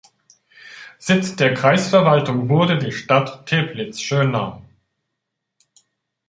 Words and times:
Sitz 0.97 1.35
der 1.35 1.53
Kreisverwaltung 1.53 2.49
wurde 2.49 2.79
die 2.79 2.91
Stadt 2.91 3.45
Teplitz-Schönau. 3.45 4.63